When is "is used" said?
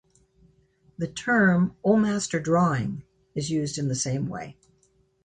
3.35-3.77